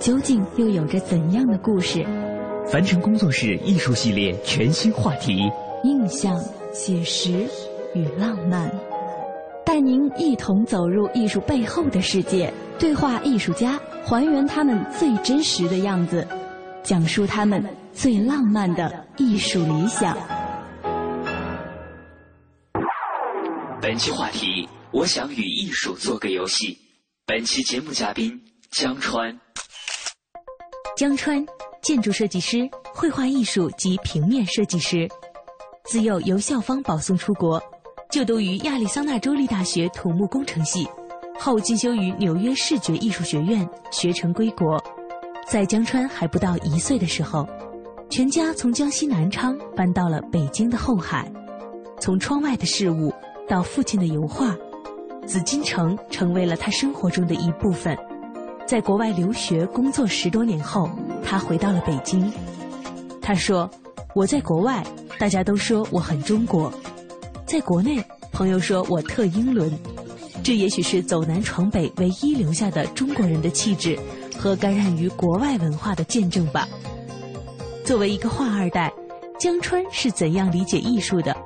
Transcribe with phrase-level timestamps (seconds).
[0.00, 2.02] 究竟又有着怎样的故事？
[2.66, 5.42] 凡尘工作室艺术系列全新话题：
[5.84, 7.46] 印象、写实
[7.94, 8.72] 与浪漫，
[9.64, 16.26] 带您一同走入艺术背后的世界，对话艺术家，还原他们最真实的样子。
[16.82, 17.62] 讲述他们
[17.92, 20.16] 最浪漫的艺术理想。
[23.82, 26.78] 本期话题：我想与艺术做个游戏。
[27.26, 28.40] 本期节目嘉宾
[28.70, 29.38] 江川。
[31.00, 31.42] 江川，
[31.80, 35.08] 建筑设计师、绘画艺术及平面设计师，
[35.82, 37.58] 自幼由校方保送出国，
[38.10, 40.86] 就读于亚利桑那州立大学土木工程系，
[41.38, 44.78] 后进修于纽约视觉艺术学院，学成归国。
[45.46, 47.48] 在江川还不到一岁的时候，
[48.10, 51.26] 全家从江西南昌搬到了北京的后海。
[51.98, 53.10] 从窗外的事物
[53.48, 54.54] 到父亲的油画，
[55.26, 57.96] 紫禁城成为了他生活中的一部分。
[58.70, 60.88] 在国外留学工作十多年后，
[61.24, 62.32] 他回到了北京。
[63.20, 63.68] 他说
[64.14, 64.80] ：“我在国外，
[65.18, 66.70] 大家都说我很中国；
[67.44, 68.00] 在国内，
[68.30, 69.76] 朋友说我特英伦。
[70.44, 73.98] 这也许是走南闯北唯一留下的中国人的气质。”
[74.38, 76.68] 和感染于国外文化的见证吧。
[77.84, 78.92] 作为一个画二代，
[79.36, 81.36] 江川是怎样理解艺术的？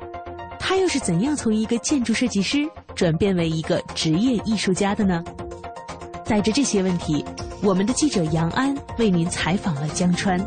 [0.60, 5.25] 他又是怎样从一个建筑设计师转变为一个职业艺术家的呢？
[6.26, 7.22] 带着这些问题，
[7.62, 10.40] 我们的记者杨安为您采访了江川。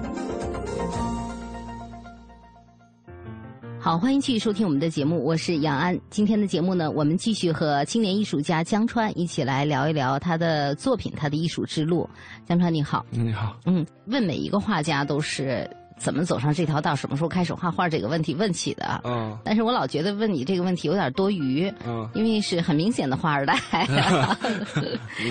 [3.80, 5.98] 好，欢迎继续收听我们的节目，我是杨安。
[6.10, 12.10] 今天的节目呢，我们继续和青年艺术家江川一起来聊一聊他的作品，他的艺术之路。
[12.46, 15.70] 江川你好，你好，嗯，问每一个画家都是。
[15.98, 16.96] 怎么走上这条道？
[16.96, 17.90] 什么时候开始画画？
[17.90, 19.02] 这个问题问起的。
[19.04, 19.38] 嗯。
[19.44, 21.72] 但是我老觉得问你这个问题有点多余。
[21.86, 22.10] 嗯。
[22.14, 23.58] 因为是很明显的画二代，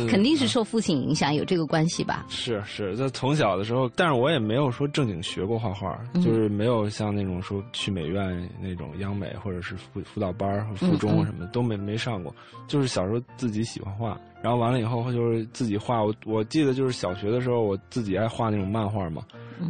[0.08, 2.26] 肯定是受父亲影响，有这个关系吧？
[2.28, 12.34] 是是，在从小的时候，但是我也没有说正经学过画画，就是没有像那种说去美院那种央美或者是辅辅导班、附中什么都没没上过，
[12.66, 14.18] 就是小时候自己喜欢画。
[14.46, 19.20] 然后完了以后就是自己画，我我记得就是小学的时候我自己爱画那种漫画嘛，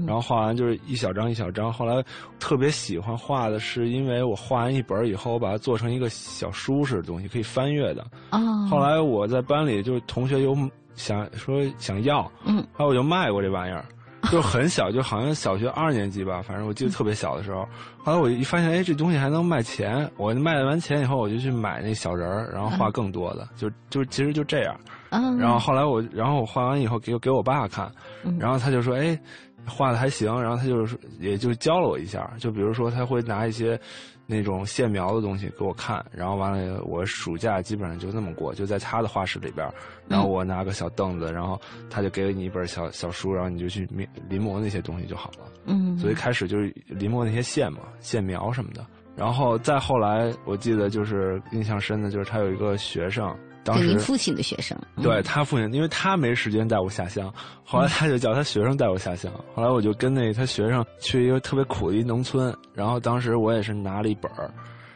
[0.07, 1.73] 然后画完就是一小张一小张。
[1.73, 2.05] 后来
[2.39, 8.07] 特别喜欢画的是，因为我画完一本以后，我把它做成一个小书式的东西，可以翻阅的。
[8.33, 8.69] 哦。
[8.71, 10.55] 后来我在班里就是同学有
[10.95, 13.83] 想说想要，嗯，后来我就卖过这玩意儿。
[14.33, 17.69] 就很小，就好像小学二年级吧，反正我记得特别小的时候。
[17.99, 20.11] 后来我一发现，哎，这东西还能卖钱。
[20.17, 24.77] 我卖完钱以后，我就去买那小人儿，然后画更多的，就就其实就这样。
[25.39, 27.91] 然后后来我，然后我画完以后给给我爸看，
[28.39, 29.19] 然后他就说，哎，
[29.67, 30.29] 画的还行。
[30.43, 33.79] 然后他就是也就教了我一下，就比如说他会拿一些。
[34.27, 39.67] 那种线描的东西给我看，然后完了，我暑假基本上就那么过，就在他的画室里边，
[40.09, 45.47] 然后我拿个小凳子，然后他就给了你一本小小书，然后你就去临临摹那些东西就好了。
[45.67, 48.85] 嗯，所以开始就是临摹那些线嘛，线描什么的。
[49.17, 53.35] 然后再后来，我记得就是印象深的就是他有一个学生。
[53.65, 57.33] 当时您父亲的学生，对他父亲，因为他没时间带我下乡，
[57.65, 59.33] 后来他就叫他学生带我下乡。
[59.57, 64.49] 后来我就跟那他学生去一个特别苦的一农村，然后当时我也是拿了一本儿，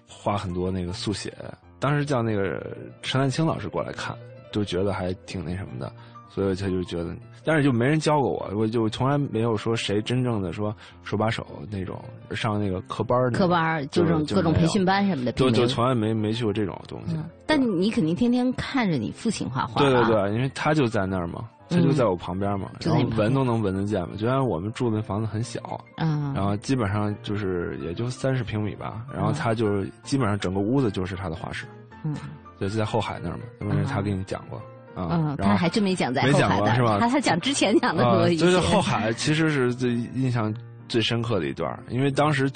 [0.07, 1.35] 画很多那个速写。
[1.81, 4.17] 当时叫那个陈丹青老师过来看，
[4.53, 5.93] 就觉得还挺那什么的。
[6.33, 12.01] 所以他就觉得，但是就没人教过我，我就从来没有说谁真正的说手把手那种
[12.31, 13.33] 上那个课班儿。
[13.33, 17.17] 课班儿就是各种培训班什么的，就就从来没没去过这种东西。
[17.47, 19.81] 但你肯定天天看着你父亲画画。
[19.81, 24.11] 对对对，因为他就在那儿嘛，他就在我旁边嘛，然后闻都能闻得见嘛。
[24.17, 25.61] 就像我们住的房子很小，
[25.97, 31.67] 嗯，然后基本上就是也就三十平米吧，然后他就基本上整个屋子就是他的画室，
[32.05, 32.15] 嗯，
[32.61, 34.63] 就在后海那儿嘛，因为他给你讲过。
[34.95, 35.37] 啊。
[35.39, 36.99] 他还真没讲在后海的是吧？
[37.01, 38.45] 他他讲之前讲的多一些。
[38.45, 40.55] 就是后海其实是最印象
[40.89, 42.51] 最深刻的一段，因为当时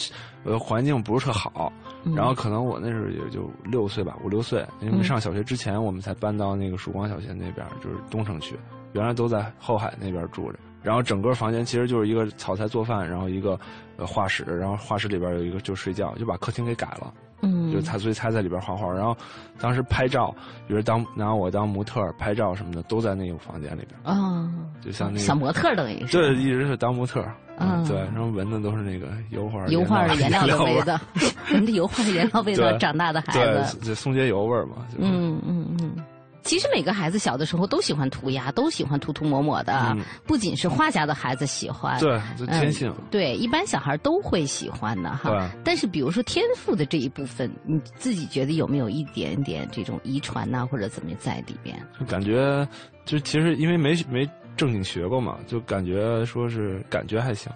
[0.45, 1.73] 呃环境不是特好，
[2.17, 8.57] 然后可能我那时候也就六岁吧，五六岁，因为上小学之前我们才搬到那个曙光小学那边，就是东城区，
[8.93, 10.59] 原来都在后海那边住着。
[10.83, 13.59] 然后整个房间其实就是一个炒菜做饭，然后一个
[13.97, 17.11] 呃画室，然后画室里边有一个就睡觉，就把客厅给改了。
[17.45, 19.17] 嗯，就他所以他在里边画画，然后
[19.61, 20.35] 当时拍照，
[20.67, 23.89] 比如当拿我当模特拍照什么的，都在那个房间里边。
[24.03, 24.51] 啊，
[24.85, 26.13] 就像那个小模特等于是。
[26.13, 27.25] 对，一直是当模特。
[27.57, 30.99] 嗯，对，然后闻的都是那个油画油画的颜料 的味道，
[31.53, 34.85] 闻着油画颜料味道 长大的孩子，对，松节油味嘛。
[34.99, 35.41] 嗯。
[36.45, 39.97] 其实每个孩子小的时候都喜欢涂鸦，都喜欢涂涂抹抹的，
[40.27, 42.95] 不仅是画家的孩子喜欢，对，天性。
[43.11, 45.51] 对，一般小孩都会喜欢的哈。
[45.65, 51.77] 但是比如说天赋的这一部分，你自己觉得有没有一点点这种遗传呐，或者怎么在里边？
[51.99, 52.67] 就感觉，
[53.07, 57.51] 就其实因为没没正经学过嘛，就感觉说是感觉还行，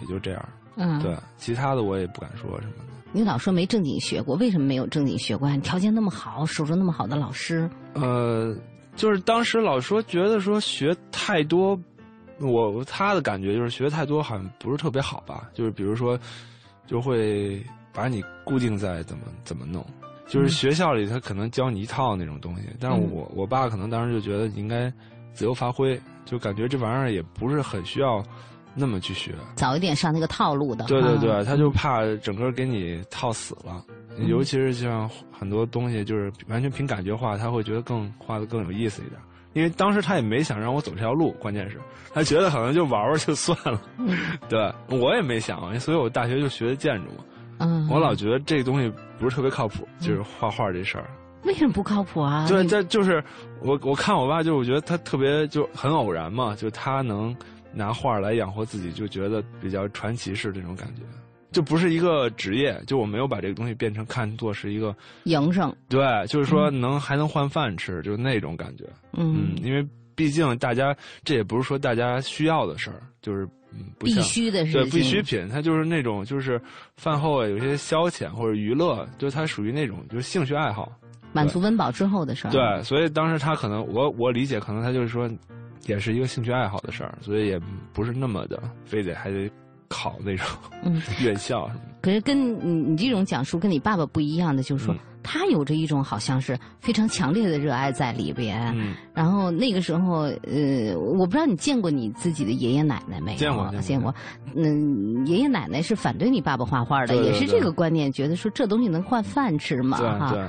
[0.00, 0.48] 也就这样。
[0.76, 2.97] 嗯，对，其他的我也不敢说什么的。
[3.12, 5.48] 你老说没正经学过，为什么没有正经学过？
[5.50, 7.68] 你条件那么好，手着那么好的老师。
[7.94, 8.54] 呃，
[8.96, 11.78] 就是当时老说觉得说学太多，
[12.38, 15.48] 我他的感觉就是学太多好像不是特别好吧？
[15.54, 16.18] 就是比如说，
[16.86, 19.84] 就会把你固定在怎么怎么弄，
[20.26, 24.92] 就是学校里他可能教你一套那种东西，但是我我爸可能当时就觉得你应该
[25.32, 28.22] 自由发挥，就感觉这玩意儿也不是很需要。
[28.78, 30.84] 那么去学，早一点上那个套路的。
[30.84, 33.84] 对对对，他就怕整个给你套死了，
[34.26, 39.20] 尤其是像很多东西就是完全凭感觉画，他会觉得更画的更有意思一点。
[39.54, 41.80] 因为当时他也没想让我走这条路，关键是
[42.12, 43.80] 他觉得好像就玩玩就算了。
[44.48, 47.24] 对，我也没想，所以我大学就学的建筑嘛。
[47.58, 51.10] 嗯，我老觉得这个东西不是特别靠谱，就是画画这事儿。
[51.44, 52.46] 为什么不靠谱啊？
[52.46, 53.24] 对，这就是
[53.62, 57.34] 我我看我爸，就我觉得他特别就很偶然嘛，就他能。
[57.78, 61.02] 拿画来养活自己，就觉得比较传奇式这种感觉，
[61.52, 64.94] 就不是一个职业，就我没有把这个东西变成看作是一个
[65.24, 70.94] 营生，对，就是说能还能换饭吃，就是那种感觉，嗯，因为毕竟大家
[71.24, 73.48] 这也不是说大家需要的事儿，就是
[73.98, 76.60] 必须的，对，必需品，它就是那种就是
[76.96, 80.92] 饭后有些消遣或者娱乐，就它属于那种就是兴趣爱好，
[81.32, 85.30] 满足温饱之后的事儿，对，所以当时他可能我我理解，可能他就是说。
[85.86, 87.60] 也是一个兴趣爱好的事儿，所以也
[87.92, 89.50] 不是那么的非得还得
[89.88, 90.46] 考那种
[91.22, 91.80] 院校什么。
[92.00, 98.72] 可是跟你你这种讲述跟你爸爸不一样的，就是说他有着一种好像是非常强烈的热爱在里边。
[98.76, 98.94] 嗯。
[99.12, 103.38] 然后那个时候，呃，我不知道你见过你自己的爷爷奶奶没有？
[103.38, 104.14] 见过，见过。
[104.54, 109.98] 嗯，爷爷奶奶是反对你爸爸画画的，也是这个观念，觉得说这东西能换饭吃嘛？
[109.98, 110.48] 哈。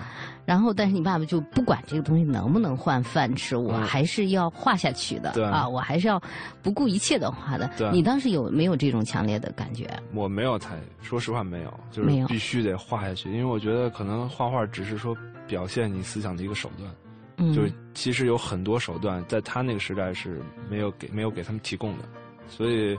[0.49, 5.69] 然后，但是你爸爸就不管这个东西能不能换饭吃，我还是要画下去的啊！
[5.69, 6.19] 我还是要
[6.63, 7.69] 不顾一切的画的。
[7.91, 9.87] 你当时有没有这种强烈的感觉？
[10.11, 15.15] 我没有，太说实话没有，就是必须得画下去，因为我觉得可能画画只是说
[15.45, 22.05] 表现你思想的一个手段，就是其实有很多手段在他那个时代是没有给没有给他们提供的，
[22.47, 22.97] 所以。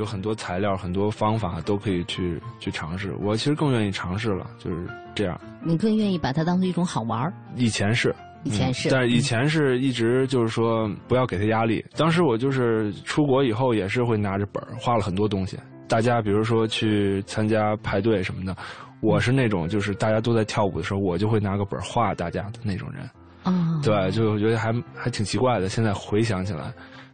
[0.00, 3.14] 有很多材料，很多方法都可以去去尝试。
[3.20, 5.38] 我其实更愿意尝试了，就是这样。
[5.62, 7.32] 你更愿意把它当做一种好玩儿？
[7.54, 8.14] 以前是，
[8.44, 11.84] 以前是，但是以前是一直就是说不要给他压力。
[11.96, 15.58] 当时我就是出国以后也是会拿着本儿画了很多东西。
[15.86, 18.56] 大家比如说去参加派对什么的，
[19.02, 23.02] 我是那种就是大家都在跳舞的时候，我就会拿个本儿画大家的那种人。
[23.42, 25.68] 啊，对，就我觉得还还挺奇怪的。
[25.68, 26.72] 现在回想起来。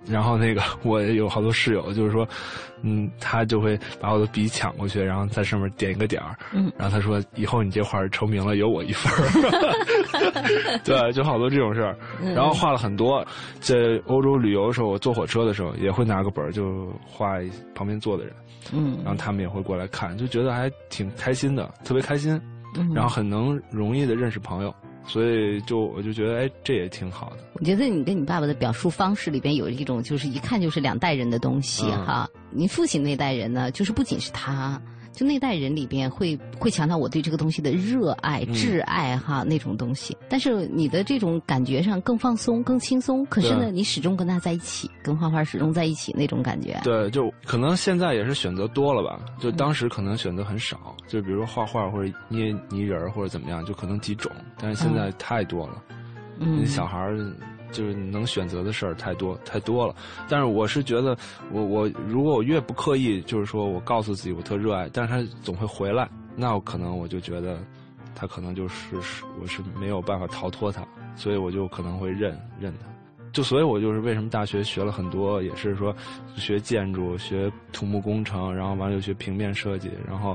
[0.09, 2.27] 然后那个我有好多室友，就是说，
[2.83, 11.97] 嗯，他就会把我的笔抢过去，然后在上面点一个点儿，嗯，然后他说以后你这画成名了，有我一份儿， 对，就好多这种事儿。
[12.35, 13.27] 然后画了很多，
[13.61, 17.37] 在欧洲旅游的时候，我坐火车的时候也会拿个本儿就画
[17.75, 18.33] 旁边坐的人，
[18.73, 22.41] 嗯，然后他们也会过来看，就觉得还挺开心的，特别开心，
[22.77, 24.73] 嗯，然后很能容易的认识朋友。
[25.07, 27.37] 所以就我就觉得，哎，这也挺好的。
[27.55, 32.29] 我觉得你跟你爸爸的表述方式里边有一种，就是一看就是两代人的东西哈。
[32.51, 34.81] 你父亲那代人呢，就是不仅是他。
[35.16, 43.25] 就那代人里边会会强调我对这个东西的热爱、挚爱哈那种东西，但是你的这种感觉上更放松、更轻松。
[43.26, 46.78] 可是呢，你始终跟他在一起，跟画画始终在一起那种感觉。
[46.85, 54.30] 对，就可能现在也是选择多了吧，就当时可能选择很少，就比如说画画或者捏泥人或者怎么样，就可能几种，
[54.61, 55.82] 但是现在太多了。
[56.38, 57.16] 嗯，小孩儿。
[57.76, 59.95] 就是能选择的事儿太多太多了，
[60.30, 61.14] 但是我是觉得，
[61.52, 67.59] 我我如果我越不刻意，就是说我告诉自己我特热爱，但是他总会回来，那我可能我就觉得，
[68.14, 70.83] 他可能就是是我是没有办法逃脱他，
[71.16, 72.87] 所以我就可能会认认他。
[73.33, 75.95] 就所以，我就是为什么大学学了很多，也是说
[76.37, 80.35] 学建筑、学土木工程，然后完了又学平面设计，然后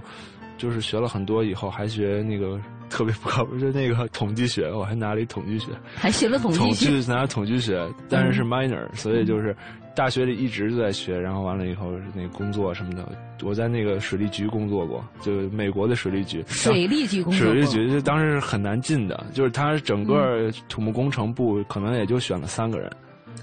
[0.57, 9.55] 就是学了很多以后，还学那个特别不靠谱，就那个统计学，我还拿了一统计学，还学了统计学，拿统计学，但是是 minor，所以就是。
[9.93, 13.05] 大学里一直就在学，然后完了以后那工作什么的，
[13.43, 16.41] 我在那个水利局工作过，就美国的水利局。
[16.47, 17.45] 水利局工作。
[17.45, 22.89] 水利局就当时是很难进的，就是他整个土木工程部可能也就选了三个人，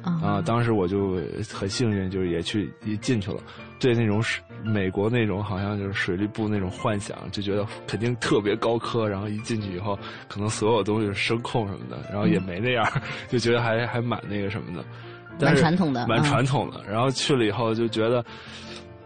[0.03, 1.21] 啊，当时我就
[1.53, 3.43] 很幸运，就是也去也进去了，
[3.79, 12.85] 对那种水美国那种好像就是水利部那种幻想，就觉得肯定特别高科，然后一进去以后，可能所有东西声控什么的，然后也没那样，
[13.29, 14.85] 就觉得还还蛮那个什么的。
[15.41, 16.83] 蛮传统的，蛮传统的。
[16.91, 18.25] 然后去了以后就觉得，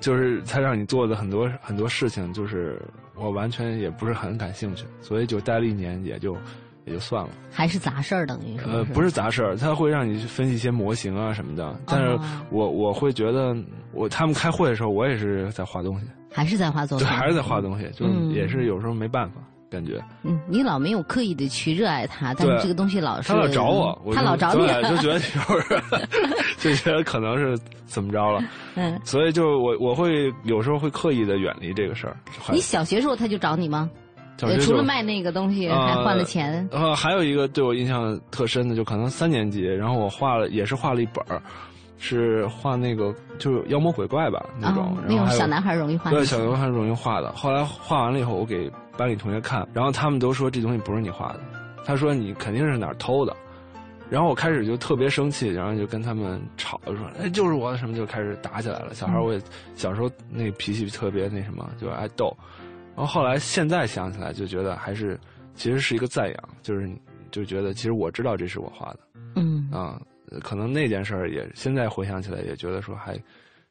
[0.01, 2.81] 就是他让你做的很多很多事情，就是
[3.15, 6.35] 我完全也不是很感兴趣，所以就待了一年，也就
[6.85, 7.31] 也就算了。
[7.51, 11.75] 还是杂事儿等于呃，不是杂事儿，他会让你去分析一些模型啊什么的。
[11.87, 12.19] 但是
[12.51, 13.57] 我我会觉得，
[13.93, 19.37] 我他们开会的时候，我也是在画东西，还是在画作品，对，还是在画东西，就是也是有时候没办法。
[19.71, 25.83] 感觉，嗯，你老没有刻意的去热爱它，但是这个东西老是他老找我，他老找你，就觉得 就是
[26.61, 32.15] 就觉得可能是怎么着了，嗯，所以就我我会有时候会刻意的远离这个事儿。
[32.53, 33.89] 你小学时候他就找你吗？
[34.37, 36.69] 除了卖那个东西，还换了钱。
[36.73, 41.41] 呃，还有一个对我印象特深的，就可能三年级，然后我画了，也是画了一本儿。
[42.05, 46.11] 是画那个就是妖魔鬼怪吧那种，那种小男孩容易画。
[46.11, 47.31] 对，小男孩容易画的。
[47.31, 51.41] 后来画完了以后，我给班里同学看，然后他们都说这东西不是你画的。
[51.85, 53.37] 他说你肯定是哪儿偷的。
[54.11, 58.93] 然后我开始就特别生气，然后就跟他们吵，就说哎就是我什么，就开始打起来了。
[58.95, 59.41] 小孩我也
[59.77, 62.37] 小时候那脾气特别那什么，就爱斗。
[62.95, 65.19] 然后后来现在想起来就觉得还是
[65.55, 66.91] 其实是一个赞扬，就是
[67.31, 69.01] 就觉得其实我知道这是我画的。
[69.37, 70.01] 嗯啊。
[70.41, 73.15] 可能那件事儿也现在回想起来也觉得说还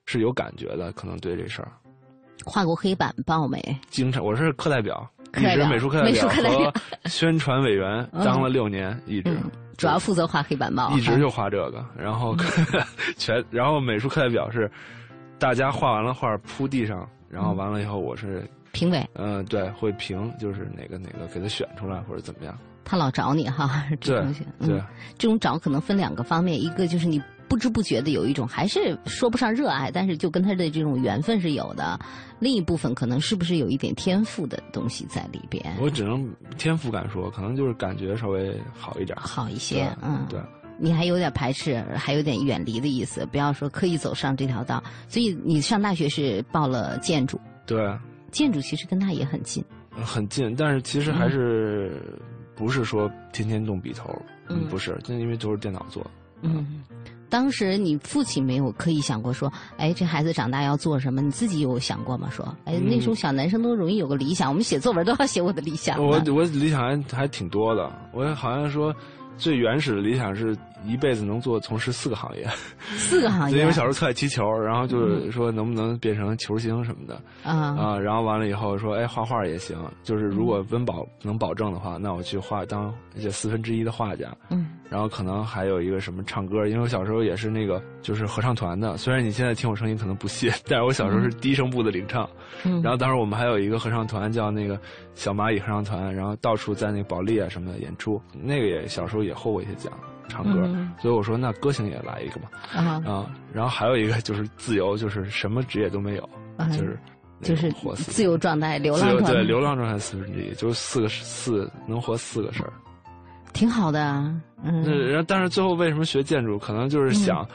[0.06, 1.72] 是有感觉的，可能对这事儿。
[2.46, 3.60] 画过黑板报没？
[3.90, 6.72] 经常，我是课代表，一直美术课代表和
[7.06, 9.36] 宣传委员当了六年，一直
[9.76, 11.84] 主要负责画黑板报，一直就画这个。
[11.98, 12.36] 然后
[13.18, 14.70] 全，然后美术课代表是
[15.40, 19.08] 大家画完了画铺地上，然后完了以后我是评委。
[19.16, 22.58] 嗯，对，会评，就是哪个哪个给他选出来或者怎么样。
[22.84, 24.82] 他老找你哈， 这东西，对，
[25.18, 31.98] 这种找可能分两个方面，一个就是你不知不觉的有一种，还是说不上热爱，但是就跟他的这种缘分是有的；
[32.40, 35.64] 另一部分可能是不是有一点天赋的东西在里边。
[35.80, 40.40] 我只能天赋敢说，可能就是感觉稍微好一点，好一些，嗯，对。
[40.84, 44.84] 你还有点排斥，还有点远离的意思，不要说刻意走上这条道。
[45.08, 47.96] 所以你上大学是报了建筑，对，
[48.32, 52.20] 建筑其实跟他也很近，很近，但是其实还是。
[52.54, 54.14] 不是说天天动笔头，
[54.48, 56.06] 嗯，不是，就因为都是电脑做。
[56.42, 56.84] 嗯，
[57.28, 61.22] 当时你父亲没有刻意想过说，哎，这孩子长大要做什么？
[61.22, 62.30] 你自己有想过吗？
[62.30, 65.98] 说，哎，那时候小男生都容易有个理想，我们写作文都要写我的理想。
[66.00, 68.94] 我我理想还还挺多的，我好像说。
[69.38, 72.48] 最原始的理想是一辈子能做从事四个行业，
[72.96, 73.60] 四个行业。
[73.60, 84.30] 因为小时候特爱踢球，然后就是说能不能变成球星什么的啊啊，然后完了以后说哎画画也行，就是如果温饱能保证的话，那我去画当这四分之一的画家。
[84.50, 92.30] 嗯，然后可能还有一个什么唱歌，因为我小时候也是那个就是合唱团的，虽然你现在听我声音可能不屑，但是我小时候是低声部的领唱。
[92.66, 94.80] 嗯，然后当时我们还有一个合唱团叫那个
[95.16, 99.22] 小蚂蚁合唱团，然后到处在那个保利啊什么的演出，那个也小时候。
[99.22, 99.94] 也获过一些奖，
[100.32, 100.68] 唱歌，
[101.02, 102.50] 所以我说那歌星也来一个吧。
[102.74, 106.30] 啊，然后还有一个就是自由，就是什么职业都没有，
[106.70, 106.98] 就是
[107.42, 112.72] 就是自由状态，流浪对流浪状态四分之一，就是四个四能活四个事儿，
[113.54, 114.02] 挺好的。
[114.02, 114.34] 啊
[114.64, 116.58] 嗯，然后但是最后为什么学建筑？
[116.60, 117.46] 可能就是想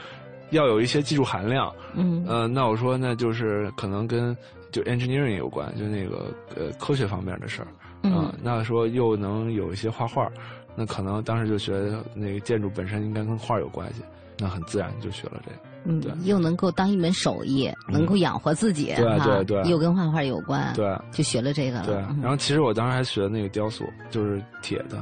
[0.50, 1.72] 要有一些技术含量。
[1.94, 4.36] 嗯，呃，那我说那就是可能跟
[4.72, 7.68] 就 engineering 有关，就那个呃科学方面的事儿。
[8.02, 10.28] 嗯，那说又能有一些画画。
[10.76, 14.02] 那可能当时就觉得那个建筑本身应该跟画有关系，
[14.38, 15.56] 那很自然就学了这个。
[15.88, 21.80] 嗯，对，又能够当一门手艺，能够养活自己，对对对，又跟画画有关，对，就学了这个。
[21.82, 25.00] 对，然后其实我当时还学那个雕塑，就是铁的，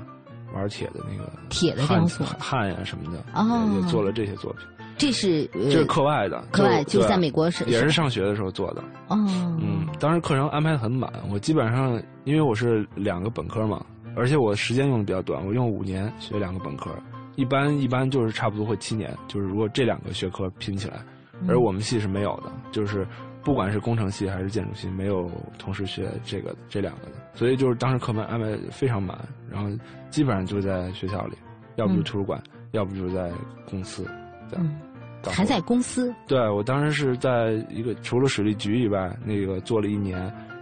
[0.54, 4.66] 玩铁的那个铁的雕塑，焊呀什么的，哦，也做了这些作品。
[4.96, 8.84] 这是这是课外的，课外就在美国是也是上学的时候做的。
[9.08, 9.16] 哦，
[9.58, 13.84] 嗯，当时课程安排的很满，我基本上因为我是两个本科嘛。
[14.16, 16.90] 而且我时间用的比较短，我用五年学两个本科，
[17.36, 19.12] 一般一般就是差不多会七年。
[19.26, 20.96] 就是如果这两个学科拼起来，
[21.48, 23.06] 而我们系是没有的，就是
[23.42, 27.12] 不管是工程系还是建筑系，没有同时学这个这两个的。
[27.34, 29.18] 所以就是当时课本安排非常满，
[29.50, 29.68] 然后
[30.10, 31.36] 基本上就在学校里，
[31.76, 32.40] 要不就图书馆，
[32.70, 33.30] 要不就是在
[33.68, 34.08] 公司，
[34.50, 34.80] 这样。
[35.26, 36.14] 还在公司？
[36.28, 40.20] 对，我当时是在一个除了水利局以外，那个做了一年，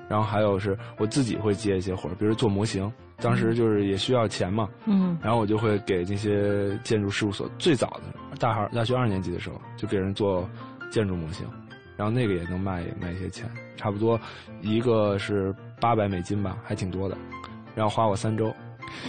[0.08, 2.90] 然后还有是我自己会接一些活儿，比如做模型。
[3.22, 10.48] 当时就是也需要钱嘛，嗯，然后我就会给那些建筑事务所最早的大孩大学二年级的时候就给人做
[10.90, 11.46] 建筑模型，
[11.96, 14.20] 然后那个也能卖卖一些钱，差不多
[14.60, 17.16] 一个是八百美金吧，还挺多的，
[17.74, 18.52] 然后花我三周。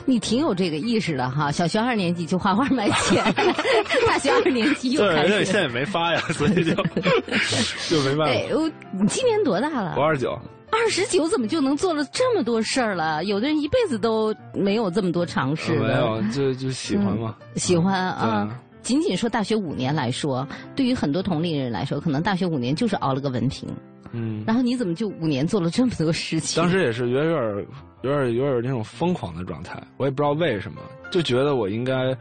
[0.05, 3.21] 你挺有这个意识的哈，小学二年级就画画卖钱，
[4.07, 5.29] 大学二年级又开始。
[5.29, 6.73] 对，现在也没发呀，所以就
[7.89, 8.55] 就没办法。
[8.55, 9.95] 我你今年多大了？
[9.97, 10.39] 我二十九。
[10.73, 13.23] 二十九怎么就能做了这么多事儿了？
[13.25, 15.79] 有的人一辈子都没有这么多尝试。
[15.79, 17.35] 没有，就就喜欢嘛。
[17.55, 18.59] 喜欢啊！
[18.81, 23.69] 仅仅说大学五年来说，对于很多同龄人来说，可能大学五年就是熬了个文凭。
[24.11, 24.43] 嗯。
[24.47, 26.61] 然后你怎么就五年做了这么多事情？
[26.61, 27.67] 当时也是有点、
[28.01, 32.17] 有点、有点那种疯狂的状态，我也不知道为什么，就觉得我应该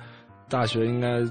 [0.49, 1.23] 大学应该。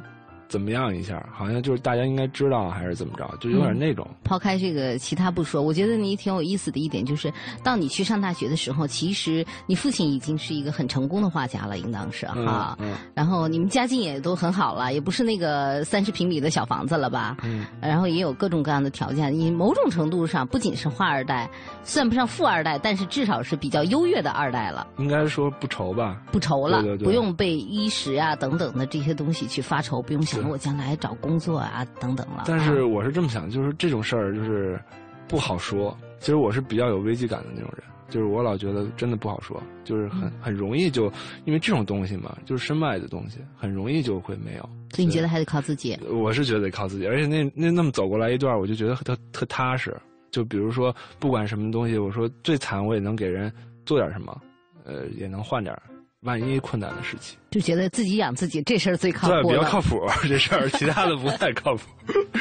[0.51, 1.25] 怎么样一下？
[1.31, 3.25] 好像就是大家应该知道，还是怎么着？
[3.39, 4.05] 就有点那种。
[4.21, 7.31] 抛开这个其他不说，我觉得你挺有意思的一点就是，
[7.63, 12.77] 到你去上大学的时候，其实你父亲已经是一个很成功的画家了，应当是哈。
[12.81, 12.97] 嗯。
[13.15, 17.37] 然后你们家境也都很好了，也不是那个三十平米的小房子了吧？
[17.43, 17.65] 嗯。
[17.81, 21.49] 然后也有各种各样的条件，你某种程度上不仅是画二代，
[21.85, 24.85] 算不上富二代，但是至少是比较优越的二代了。
[24.97, 26.21] 应该说不愁吧？
[26.29, 30.40] 不愁了，对对对，不用被衣食啊等等的这些东西去发愁，不用想。
[30.49, 32.43] 我将来找工作啊，等等了。
[32.47, 34.79] 但是我是这么想，就是这种事儿就是
[35.27, 35.97] 不好说。
[36.19, 41.11] 其实我是比较有危机感的那种人，就是我老觉得真的不好说，就是很很容易就
[41.45, 44.69] 因为这种东西嘛，就是身外的东西，很容易就会没有。
[44.93, 45.97] 所以你觉得还得靠自己？
[46.09, 49.95] 我是觉得得靠自己，而且那那那么走过来一段，我就觉得特特踏实。
[50.29, 53.51] 就比如说，不管什么东西，我说最惨我也能给人
[53.85, 54.41] 做点什么，
[54.85, 55.77] 呃，也能换点。
[56.21, 59.33] 万一困难的事情，就觉得自己养自己这事儿最靠谱。
[59.33, 61.81] 对，比较靠谱这事儿，其他的不太靠谱。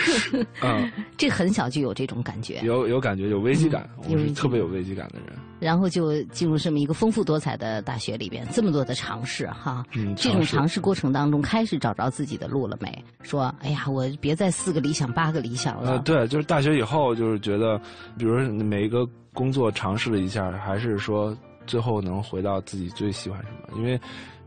[0.63, 5.38] 嗯，这很小就有这种感觉，有有感觉，有危机感，我是特别有危机感的人。
[5.59, 9.85] 然后就进入这么一个丰富多彩的大学里边，这么多的尝试哈。
[9.95, 13.05] 嗯，这种尝试过程当中，开始找着自己的路了没？
[13.23, 15.93] 说，哎呀，我别再四个理想八个理想了。
[15.93, 17.79] 呃，对，就是大学以后，就是觉得，
[18.19, 21.35] 比如每一个工作尝试了一下，还是说。
[21.66, 23.79] 最后能回到自己最喜欢什么？
[23.79, 24.01] 因为，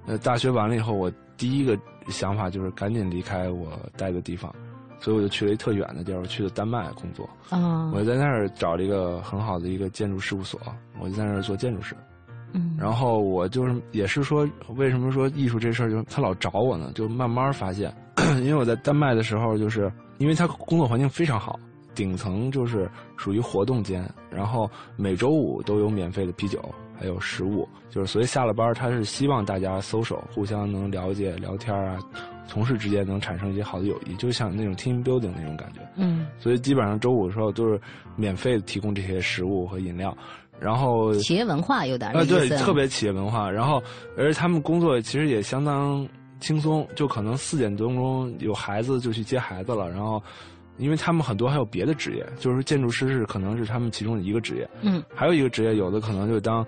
[0.05, 4.53] 呃，大学完了以后，我第一个想法就是赶紧离开我待的地方，
[4.99, 7.29] 所以我就去了一特远的地儿，我去了丹麦工作。
[7.49, 7.91] 啊！
[7.93, 10.59] 我在那儿找了一个很好的一个建筑事务所，
[10.99, 11.95] 我就在那儿做建筑师。
[12.51, 12.75] 嗯。
[12.79, 16.91] 然后我就是也是说，为什么说艺术这事儿就他老找我呢？
[16.93, 17.93] 就慢慢发现，
[18.43, 21.59] 因为我在丹麦的时候，就是因为他工作环境非常好。
[21.95, 26.59] 顶层就是属于活动间，然后每周五都有免费的啤酒，
[27.03, 31.99] 还有食物，就是所以下了班他是希望大家搜手互相能了解聊天啊，
[32.47, 35.81] 同事之间能产生一些好的友谊，就像那种 team building 那种感觉。
[35.97, 37.77] 嗯，所以基本上周五的时候都是
[38.15, 40.17] 免费提供这些食物和饮料，
[40.61, 43.51] 然后企业文化有点啊，对，特别企业文化。
[43.51, 43.83] 然后
[44.17, 46.07] 而且他们工作其实也相当
[46.39, 50.23] 轻松，就可能四点多钟有孩子就去接孩子了，然后。
[50.79, 54.67] 因为他们很多还有别的职业，就是建筑师是可能是他们其中的一个职业。
[54.81, 56.65] 嗯，还有一个职业，有的可能就当，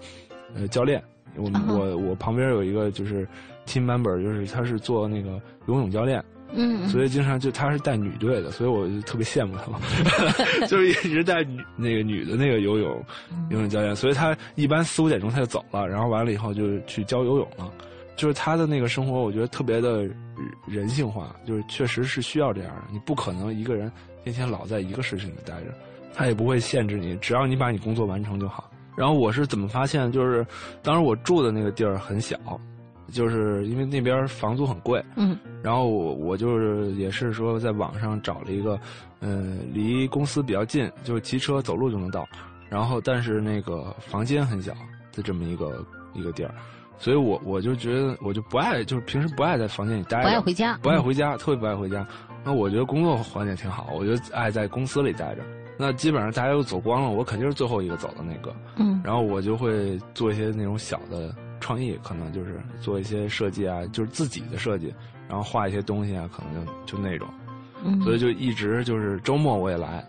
[0.56, 1.04] 呃，教练。
[1.38, 3.28] 我我我旁边有一个就是
[3.66, 5.32] team member，就是他是做那个
[5.68, 6.24] 游泳教练。
[6.54, 9.80] 嗯，所以经常就他是带女队的，所以我就特别羡慕他嘛，
[10.68, 13.04] 就是一直带女那个女的那个游泳
[13.50, 17.70] 游泳教练，所以他一般四五点钟他就走了，然后完了以后就去教游泳了。
[18.16, 20.08] 就是他的那个生活，我觉得特别的
[20.66, 22.84] 人性化，就是确实是需要这样的。
[22.94, 23.92] 你不可能一个人
[24.24, 25.74] 天天老在一个事情里待着，
[26.14, 28.72] 他也不会限制你，只要你把你工作完成就好。
[28.96, 30.12] 然后我是怎么发现？
[30.12, 30.46] 就是
[30.82, 32.38] 当时我住的那个地儿很小，
[33.12, 35.04] 就是因为那边房租很贵。
[35.16, 35.38] 嗯。
[35.62, 38.80] 然后我我就是也是说在网上找了一个，
[39.20, 42.28] 嗯，离公司比较近，就是骑车走路就能到。
[42.70, 44.74] 然后但是那个房间很小
[45.14, 46.54] 的这么一个一个地儿。
[46.98, 52.08] 所以，我我就觉得，我就不爱，就是平时不爱在房间里待着，不爱回家，不爱回家，特别不爱回家。
[52.42, 55.42] 那我觉得工作环境挺好，我就爱在公司里待着。
[55.78, 58.56] 那基本上大家都走光了，我肯定是最后一个走的那个。
[58.78, 59.02] 嗯。
[59.04, 64.94] 然后我就会做一些那种小的创意，可能就是做一些设计啊，就是自己的设计，
[65.28, 67.28] 然后画一些东西啊，可能就就那种。
[67.84, 68.02] 嗯。
[68.02, 70.04] 所以就一直就是周末我也来，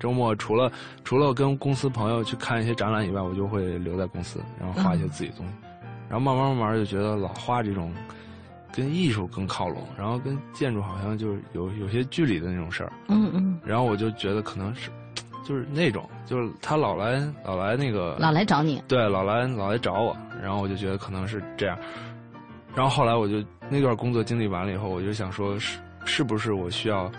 [0.00, 0.70] 周末除了
[1.04, 5.52] 除了跟公司朋友去看一些展览以外，我就会留在公司，然后画一些自己东西。
[6.08, 7.90] 然后慢慢慢慢就觉得老画这种，
[8.70, 12.92] 跟艺术更靠拢，然后跟建筑好像就有有些距离的那种事儿。
[13.08, 13.58] 嗯嗯。
[13.64, 14.90] 然后我就觉得可能是，
[15.44, 18.16] 就是那种，就是他老来老来那个。
[18.18, 18.82] 老来找你。
[18.86, 21.78] 对，老来老来找我，然后我就觉得可能是这样。
[22.74, 27.10] 然后后来我就那段工作经历完了以后，我就想说，是是不是我需要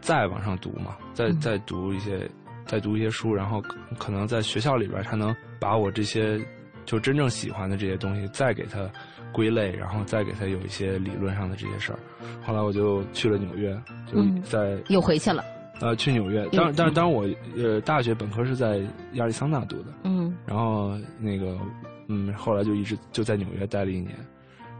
[0.00, 0.96] 再往上读嘛？
[1.12, 2.28] 再再读一些，
[2.64, 3.62] 再读一些书，然后
[3.98, 6.40] 可能在学校里边他能把我这些
[6.86, 8.88] 就真正喜欢的这些东西再给他
[9.32, 11.98] 归类，然后再给他有一些理论上的这些事儿。
[12.44, 13.78] 后来我就去了纽约，
[14.10, 15.44] 就在又回去了。
[15.80, 18.80] 呃，去纽约，当当当我呃大学本科是在
[19.14, 21.58] 亚利桑那读的，嗯，然后那个
[22.06, 24.14] 嗯后来就一直就在纽约待了一年，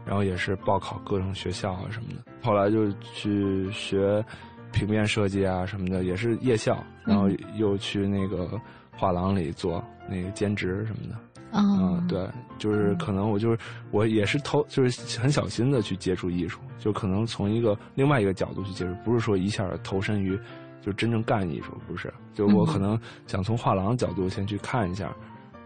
[0.05, 4.23] 然后也是报考各种学校啊什么的，后来就去学
[4.71, 8.49] 平面设计啊什么的，也是夜校，然后又去那个
[8.95, 12.25] 画廊里做那个兼职什么的，啊，对，
[12.57, 13.57] 就是可能我就是
[13.91, 20.39] 我也是偷就是很小心的去接触艺术，就可能从一个另外一个角度去接触，不是说一下投身于。
[20.85, 25.11] 就真正干艺术不是，就我可能想从画廊角度先去看一下，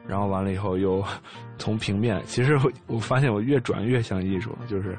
[0.07, 1.03] 然后完了以后又
[1.57, 4.97] 从平面，其实我发现我越转越像艺术，就是。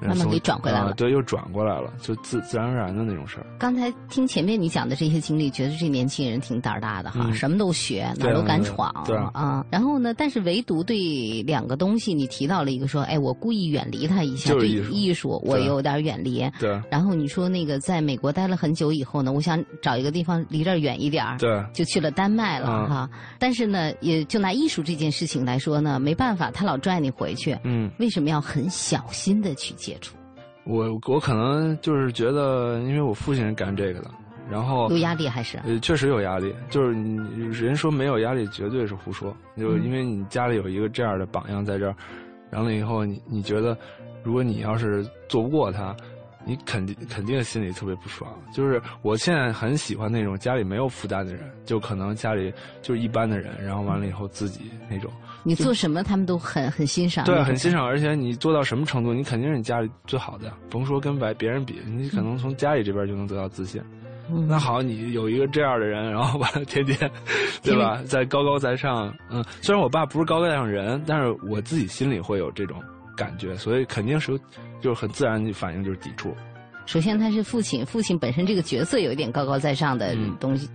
[0.00, 3.46] 慢慢给转回来了，对，又转过来了，就自自然而然的那种事儿。
[3.58, 8.90] 刚才听前面你讲的这些经历，觉得这年轻人挺胆儿大的哈，什么都学，哪都敢闯
[9.32, 9.64] 啊。
[9.70, 16.44] 然后呢，但是唯独对两个东西，你提到了一个说，哎，我故意远离他一下，对艺术，我有点远离。
[16.58, 16.80] 对。
[16.90, 23.08] 然后你说那个在美国待了很久以后呢，我想找一个地方离这儿远一点儿，对，就去了丹麦了哈。
[23.38, 27.56] 但是呢，也就拿艺术这件事情来说呢，没办法，他老拽你回去。
[27.64, 27.90] 嗯。
[27.98, 29.74] 为什么要很小心的去？
[29.86, 30.16] 接触，
[30.64, 34.10] 我我可能就是觉得，因为我父亲是干这个的，
[34.50, 35.58] 然后有压力还是？
[35.64, 36.52] 呃，确实有压力。
[36.68, 39.32] 就是你人说没有压力，绝对是胡说。
[39.56, 41.94] 就因为你家里有一个这样的榜样在这儿，
[42.50, 43.78] 完了以后，你你觉得，
[44.24, 45.94] 如果你要是做不过他。
[46.48, 55.10] 你肯定肯定心里特别不爽，就是我现在很喜欢那种家里没有负担的人，就可能家里就是一般的人，然后完了以后自己那种。
[55.46, 57.24] 你做什么他们都很很欣赏。
[57.24, 63.80] 对，很欣赏，而且你做到什么程度，你肯定是你家里最好的，甭说跟别别人比，你可能从家里这边就能得到自信。
[64.48, 66.98] 那好，你有一个这样的人，然后完了天天，
[67.62, 69.14] 对吧，在高高在上。
[69.30, 72.82] 嗯，虽然我爸不是高高在上人，但是我自己心里会有这种。
[73.16, 74.38] 感觉，所以肯定是，
[74.78, 76.36] 就是很自然的反应就是抵触。
[76.86, 80.68] 首先他是父亲，父亲本身这个角色有一点高高在上的东西，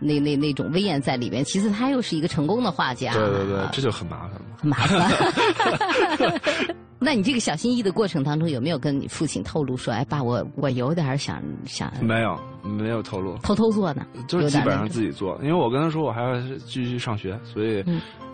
[0.00, 1.44] 那那那种威严在里面。
[1.44, 4.42] 其次他又是一个成功的画家，对对对，这就很麻烦了。
[4.58, 6.40] 很麻烦。
[7.00, 11.92] 那你这个小心翼翼的过程当中，有没有跟你父亲透露说，哎，爸，我我有点想想？
[12.02, 13.36] 没有，没有透露。
[13.38, 14.04] 偷偷做呢？
[14.26, 17.84] 就是基本上自己做，因为我跟他说我还要继续上学，所以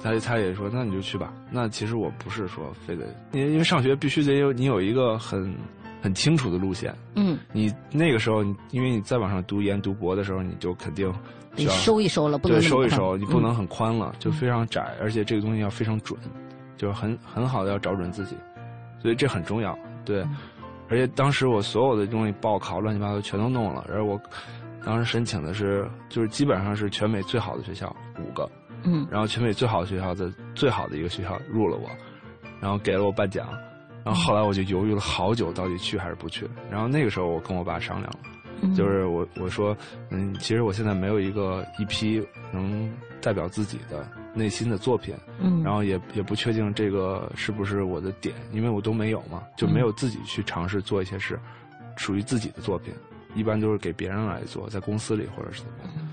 [0.02, 1.30] 他他也说那你就去吧。
[1.50, 5.54] 那其实我不是说非得，因为因为上学必须得有你有一个很
[6.04, 6.94] 很清楚的路线。
[7.14, 7.38] 嗯。
[7.50, 11.10] 你那个时候，因为你在网上读研读博的时候，你就肯定
[11.56, 16.20] 得收一收了，不能收一收，你不能很宽了，就非常窄，而且这个东西要非常准，
[16.76, 18.36] 就是很很好的要找准自己。
[19.00, 20.22] 所以这很重要，对，
[20.90, 24.20] 而且当时我所有的东西报考乱七八糟全都弄了，而我
[24.84, 28.50] 当时申请的是就是基本上是全美最好的学校五个，
[28.82, 31.88] 嗯，然后全美最好的学校的最好的一个学校入了我，
[32.60, 33.46] 然后给了我颁奖，
[34.04, 36.46] 然后后来我就犹豫了好久，到底去还是不去。
[36.70, 39.76] 然后那个时候我跟我爸商量了，就是我我说，
[40.10, 44.06] 嗯，其实我现在没有一个一批能代表自己的。
[44.36, 51.38] 内心的作品，嗯，然后也也不确定这个是不是我的点，因为我都没有嘛，就没有自己去尝试做一些事，
[51.96, 52.92] 属于自己的作品，
[53.36, 56.08] 一般都是给别人来做，在公司里或者是怎么样。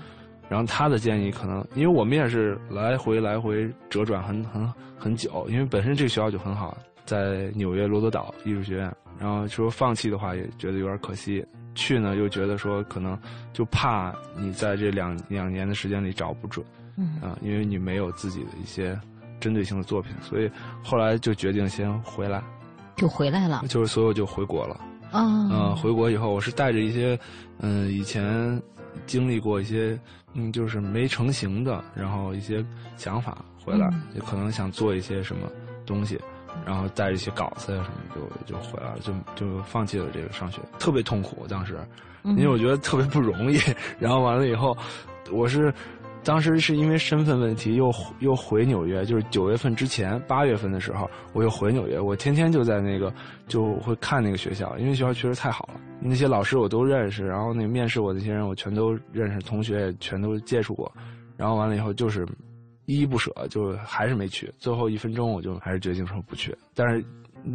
[0.48, 6.78] 然后他的建议可能，因为我们也是来回来回折转很很很久，因为本身这个学校就很好，
[7.12, 11.44] 在纽约罗德岛艺术学院，然后说放弃的话也觉得有点可惜，
[11.74, 13.18] 去呢又觉得说可能
[13.52, 16.64] 就怕你在这两两年的时间里找不准。
[16.96, 17.20] 嗯。
[17.20, 18.98] 啊，因为你没有自己的一些
[19.38, 20.50] 针对性的作品，所以
[20.82, 22.42] 后来就决定先回来，
[22.96, 24.80] 就回来了，就是所有就回国了。
[25.10, 25.20] 啊，
[25.52, 27.18] 嗯，回国以后，我是带着一些，
[27.58, 28.58] 嗯，以前
[29.04, 29.98] 经历过一些，
[30.32, 32.64] 嗯，就是没成型的，然后一些
[32.96, 35.46] 想法回来，也可能想做一些什么
[35.84, 36.18] 东西，
[36.66, 41.78] 然后带着一些稿子呀什么，就就回来了，就就放弃了这个上学，特别痛苦当时，
[42.24, 43.58] 因为我觉得特别不容易，
[43.98, 44.76] 然后完了以后，
[45.30, 45.72] 我是。
[46.24, 51.98] 当时是因为身份问题，又又回纽约，就是九月份之前，八月份的时候，我又回纽约。
[51.98, 53.12] 我天天就在那个，
[53.48, 60.92] 就会看那个学校，因为学校确实太好了，那些老师我都认识，然后那面试我那些人我全都认识，同学也全都接触过。
[61.36, 62.24] 然后完了以后就是
[62.86, 64.52] 依依不舍，就还是没去。
[64.58, 66.56] 最后一分钟我就还是决定说不去。
[66.74, 67.04] 但是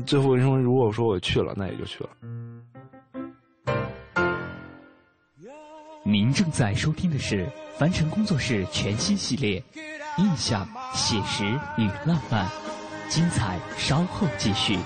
[0.06, 2.10] 最后一分钟如果说我去了，那也就去了。
[6.04, 7.48] 您正在收听的是。
[7.78, 9.64] 凡尘工作室全新系列，
[10.18, 11.46] 印象、写实
[11.78, 12.50] 与浪漫，
[13.08, 14.80] 精彩稍后继续。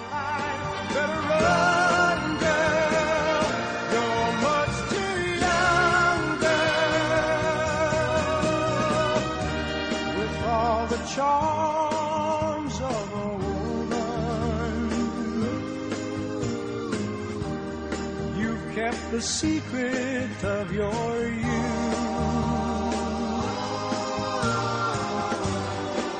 [19.22, 21.46] The secret of your youth.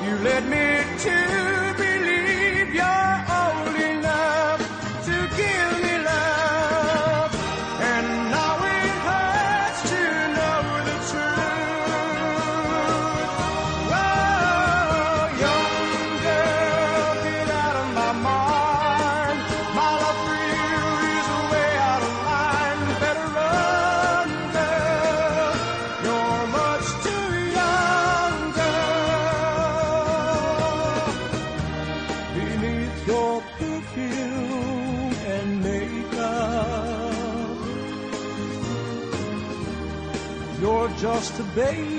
[0.06, 1.61] You led me to
[41.56, 41.91] baby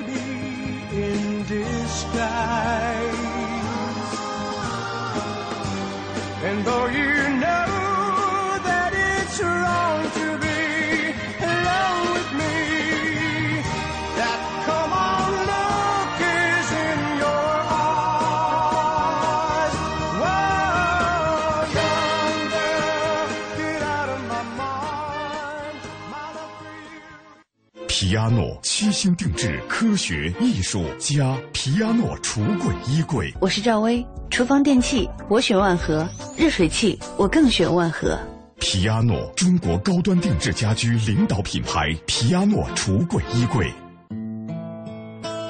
[28.12, 28.18] you.
[28.22, 33.32] Piano 七星定制，科学艺术家皮亚诺橱柜衣柜。
[33.40, 38.18] 我是赵薇，厨房电器我选万和，热水器我更选万和。
[38.60, 41.96] 皮亚诺，中国高端定制家居领导品牌。
[42.06, 43.72] 皮亚诺橱柜衣柜，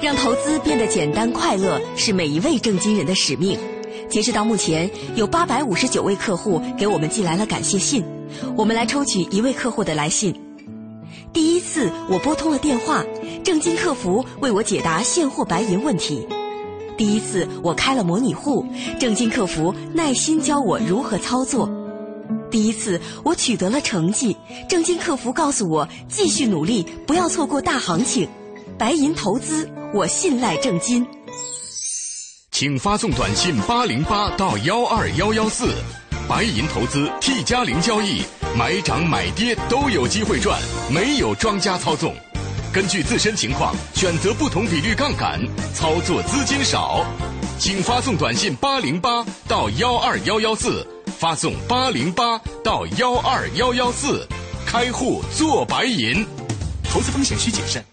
[0.01, 3.59] 让投资变得简单快乐，是每一位正金人的使命。
[4.09, 8.05] 截止到目前，有八百五十九位客户给我们寄来了感谢信，
[8.55, 10.33] 我们来抽取一位客户的来信。
[11.33, 13.03] 第一次我拨通了电话，
[13.43, 16.27] 正金客服为我解答现货白银问题。
[16.95, 18.63] 第一次我开了模拟户，
[18.99, 21.67] 正金客服耐心教我如何操作。
[22.51, 24.37] 第一次我取得了成绩，
[24.69, 28.29] 正金客服告诉我继续努力，不要错过大行情。
[28.77, 31.05] 白银投资，我信赖正金。
[32.51, 35.73] 请发送短信八零八到幺二幺幺四，
[36.27, 38.23] 白银投资 T 加零交易。
[38.55, 42.15] 买涨买跌都有机会赚，没有庄家操纵，
[42.71, 45.39] 根据自身情况选择不同比率杠杆，
[45.73, 47.03] 操作资金少，
[47.57, 50.85] 请发送短信八零八到幺二幺幺四，
[51.17, 54.27] 发送八零八到幺二幺幺四，
[54.67, 56.23] 开户做白银，
[56.91, 57.92] 投资风险需谨慎。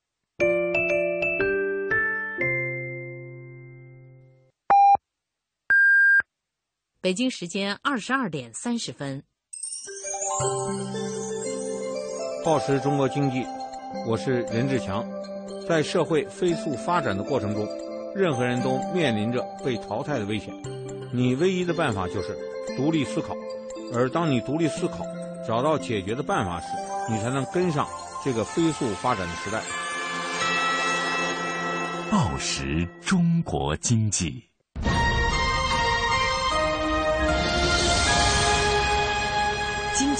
[7.03, 9.23] 北京时间二十二点三十分。
[12.45, 13.43] 报时中国经济，
[14.07, 15.03] 我是任志强。
[15.67, 17.67] 在社会飞速发展的过程中，
[18.13, 20.53] 任何人都面临着被淘汰的危险。
[21.11, 22.37] 你唯一的办法就是
[22.77, 23.35] 独立思考，
[23.91, 25.03] 而当你独立思考，
[25.47, 26.67] 找到解决的办法时，
[27.09, 27.87] 你才能跟上
[28.23, 29.59] 这个飞速发展的时代。
[32.11, 34.50] 报时中国经济。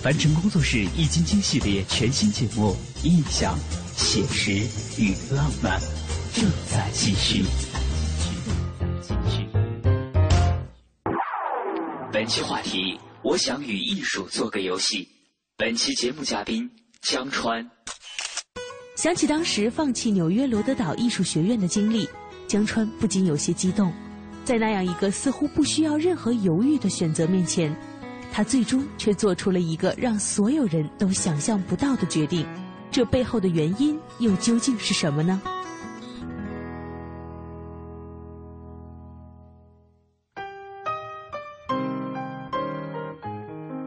[0.00, 3.58] 凡尘工作室易筋经系列全新节目《印象、
[3.96, 4.52] 写实
[4.96, 5.80] 与浪漫》
[6.32, 7.44] 正在继续。
[12.12, 15.08] 本期话题：我想与艺术做个游戏。
[15.56, 16.70] 本期节目嘉宾
[17.02, 17.68] 江川。
[18.94, 22.08] 想起当时放弃纽约罗德岛艺术学院的经历，
[22.46, 23.92] 江川不禁有些激动。
[24.44, 27.76] 在那样一个似乎不需要任何犹豫的选择面前，
[28.38, 32.46] 他最终却做出了一个让所有人都想象不到的决定。
[32.88, 35.42] 这背后的原因又究竟是什么呢？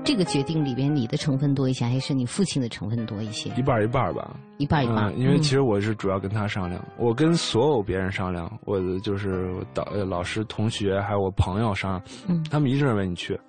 [0.04, 3.50] 这个决定里边，你的成分多一些，还是你父亲的成分多一些？
[3.56, 5.18] 一半一半吧，一半一半。
[5.18, 13.40] 因为其实我是主要跟他商量，我跟所有别人商量，我的就是导老师、同学还有我朋友商量，他们一致认为你去，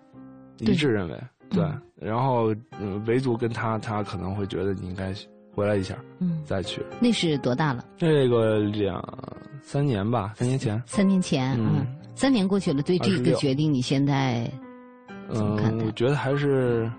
[0.70, 1.20] 一致认为
[1.50, 1.64] 对。
[1.96, 2.54] 然后
[3.06, 5.14] 唯独跟他，他可能会觉得你应该
[5.54, 6.84] 回来一下，嗯，再去。
[7.00, 7.84] 那是多大了？
[7.96, 9.00] 这个两
[9.60, 10.82] 三年吧，三年前。
[10.84, 14.50] 三年前，嗯，三年过去了，对这个决定，你现在？
[15.28, 16.90] 嗯，我觉得还是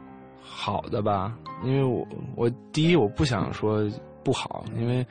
[0.41, 3.85] 好的吧，因为我我第一我不想说
[4.23, 5.05] 不好，因为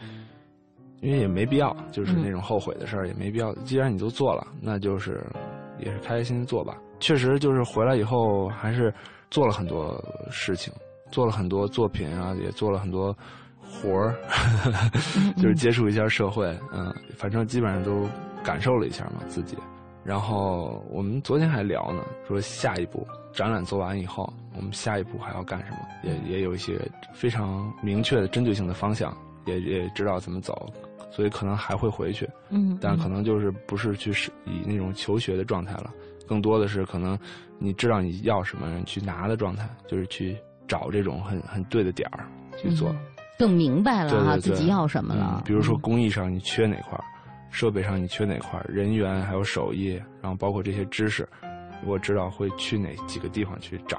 [1.03, 3.55] 因为也没必要，就是那种后悔的事儿也没必要。
[3.57, 5.23] 既然你都做了，那就是
[5.79, 6.79] 也是开开心心做吧。
[7.03, 8.95] 确实就是回来以后还是
[9.29, 10.73] 做了很多事情，
[11.11, 13.15] 做了很多作品啊，也做了很多
[13.61, 14.15] 活儿，
[15.37, 18.09] 就是接触一下社会，嗯，反正基本上都
[18.45, 19.57] 感受了一下嘛自己。
[20.05, 25.79] 然后我们昨天还聊呢，说下一步展览做完以后，我们下一步还要干什么？
[26.05, 26.79] 也也有一些
[27.12, 30.73] 非常明确的针对性的方向，也也知道怎么走，
[31.11, 32.29] 所以可能还会回去。
[32.51, 35.91] 嗯，但可能就是不是去是以那种求学的状态了，
[36.27, 37.19] 更多的是可能
[37.59, 42.95] 你知道你要什么，去拿的状态，就是去找这种很很对的点儿去做，
[43.39, 45.43] 更明白了哈自己要什么了。
[45.45, 47.05] 比如说工艺上你缺哪块儿。
[47.55, 48.59] 设备上你缺哪块？
[48.67, 51.29] 人员还有手艺，然后包括这些知识，
[51.85, 53.99] 我知道会去哪几个地方去找，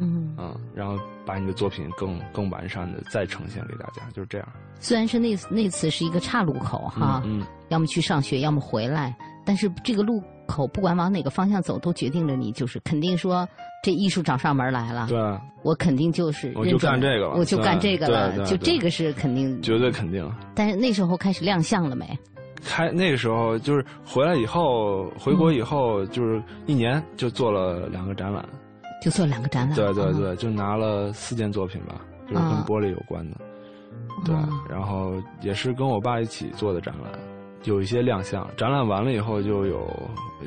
[0.00, 4.48] 嗯嗯，然后把你的作品更更完善的再呈现给大家，就是这样。
[4.80, 13.46] 虽然是那那次是一个岔路口哈，嗯，要么去上学，要么回来，但是这个路口不管往哪个方向走，都决定着你就是肯定说
[13.82, 15.06] 这艺术找上门来了。
[15.08, 15.18] 对，
[15.62, 20.26] 我肯定就是我就干这个了，我就干这个了，就这个是肯定，绝对肯定。
[20.54, 22.18] 但是那时候开始亮相了没？
[22.64, 28.44] 开那个时候就是回来以后，回国以后就是一年就做了两个展览，
[29.00, 29.76] 就做两个展览。
[29.76, 33.36] 对对对，就拿了四件作品吧，就是跟玻璃有关的。
[34.24, 34.34] 对，
[34.68, 37.12] 然后也是跟我爸一起做的展览，
[37.66, 38.48] 有一些亮相。
[38.56, 39.86] 展览完了以后，就有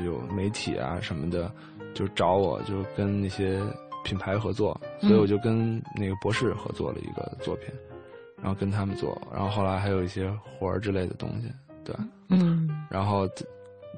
[0.05, 1.51] 有媒体啊什么的，
[1.93, 3.61] 就找我就跟那些
[4.03, 7.67] 品牌合作，所以我就跟那个博士合作了一个作品，
[8.41, 11.47] 然后跟他们做，然后后来还有一些活儿之类的东西。
[11.83, 11.95] 对，
[12.29, 13.27] 嗯，然后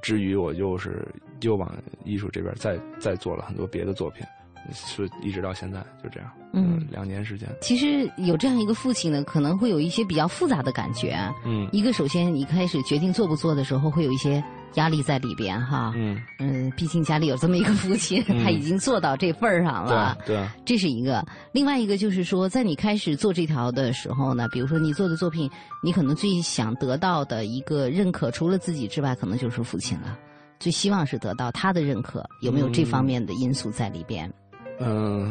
[0.01, 1.07] 至于我又是
[1.41, 1.71] 又往
[2.03, 4.25] 艺术这边再再做了很多别的作品，
[4.73, 7.47] 是一直到现在就这样，嗯，两年时间。
[7.61, 14.43] 其实有这样一个父亲呢，可能会有一些比较复杂的感觉，嗯，一个首先你开始决定做不做的时候会有一些。
[14.75, 21.21] 压力在里边哈，嗯嗯，毕竟家里有这么一个父亲，他已经做到这份儿上了，对，这是一个。
[21.51, 25.51] 另外一个就是说，在你开始做这条的时候呢，比如说你做的作品，
[25.83, 30.17] 你可能最想得到的一个认可，除了自己之外，可能就是父亲了。
[30.57, 34.25] 最希望是得到他的认可，有没有这方面的因素在里边？
[34.27, 34.33] 嗯，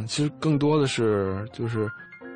[0.06, 1.88] 其实更多的是就是，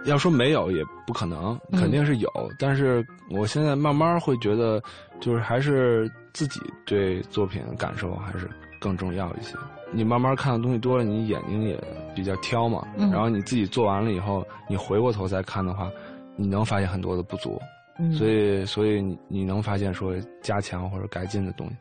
[0.04, 2.30] 要说没有也不可能，肯定是有。
[2.58, 4.82] 但是我现在慢慢会觉得，
[5.20, 6.10] 就是还是。
[6.34, 9.54] 自己对作品的感受还是更重要一些。
[9.92, 11.80] 你慢慢看的东西多了，你眼睛也
[12.12, 12.84] 比较挑嘛。
[12.96, 15.88] 然后你自己做完了以后，你回过头再看的话，
[16.34, 17.56] 你能发现很多的不足。
[18.18, 20.12] 所以，所以你你能发现说
[20.42, 21.76] 加强或者改进的东西，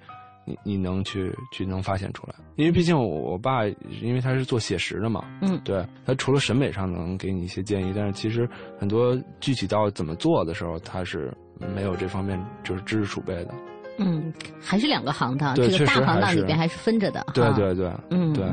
[0.45, 2.35] 你你能去去能发现出来。
[2.55, 3.65] 因为毕竟我爸，
[4.01, 5.23] 因为他是做写实的嘛。
[5.41, 5.59] 嗯。
[5.63, 8.47] 对他除了审美上能给你一些建议，但是其实
[8.79, 11.33] 很多具体到怎么做的时候，他是
[11.75, 13.53] 没有这方面就是知识储备的。
[13.97, 17.25] 嗯，还是两个行当，这个大行当里边还是分着的。
[17.33, 18.45] 对对对，嗯对。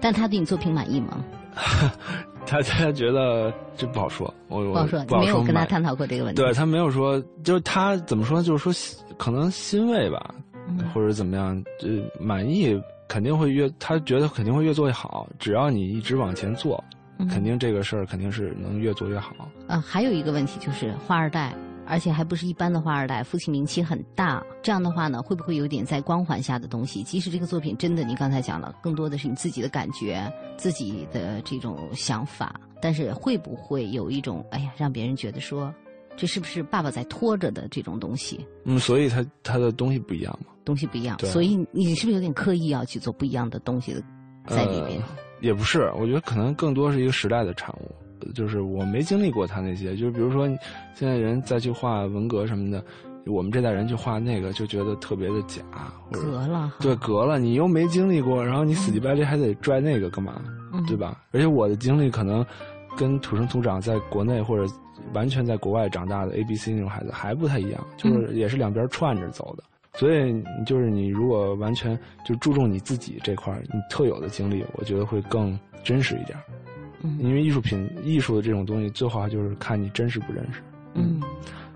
[0.00, 1.24] 但他对你作品满意吗？
[2.46, 6.40] 他他觉得这不好说，我不好说，你没有跟他探讨过这个问题。
[6.40, 10.34] 对他没有说，就是他怎么说，就是说可能欣慰吧，
[10.92, 15.28] 或者怎么样，这满意肯定会越，他觉得肯定会越做越好。
[15.38, 16.82] 只要你一直往前做，
[17.30, 19.34] 肯定这个事儿肯定是能越做越好。
[19.66, 21.54] 啊，还有一个问题就是花二代。
[21.88, 24.42] 而且还不是一般的花二代，父亲名气很大。
[24.60, 27.00] 这样的话呢，会不会有点在光环下的东西？
[27.04, 35.72] 即使这个作品真的，你刚才讲了，更多的是你自己的感觉、自己的这种想法，但是会不会有一种哎呀，让别人觉得说，
[36.16, 38.44] 这是不是爸爸在拖着的这种东西？
[38.64, 43.94] 嗯，所以他他的东西不一样嘛，东西不一样，所以你是不是有点刻意要去做不一样的东西
[44.46, 45.00] 在里边？
[45.40, 47.94] 也不是，我觉得可能更多是一个时代的产物。
[48.34, 50.48] 就是我没经历过他那些，就是比如说
[50.94, 52.82] 现在人再去画文革什么的，
[53.26, 55.62] 我们这代人去画那个就觉得特别的假，
[56.10, 60.42] 隔了，对，隔了，你又没经历过，然后你死乞白赖还得拽那个干嘛，
[60.88, 61.22] 对吧？
[61.30, 62.44] 而且我的经历可能
[62.96, 64.72] 跟土生土长在国内或者
[65.12, 69.62] 完全在国外长大的 A B C 那种孩子还不太一样，就是也是两边串着走的，
[69.98, 76.36] 所以就是你如果完全就注重你自己这块你特有的经历，我觉得会更真实一点。
[77.20, 80.60] 因为艺术品、艺术的这种东西，最好就是看你真实不真实。
[80.94, 81.20] 嗯，